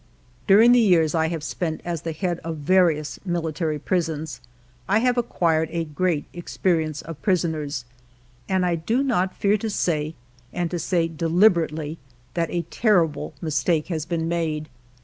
[0.47, 4.41] During the years that I have spent as the head of various military prisons,
[4.87, 7.85] I have acquired a great experi ence of prisoners,
[8.49, 10.15] and I do not fear to say,
[10.51, 11.99] and to say deliberately,
[12.33, 14.69] that a terrible mistake has been made.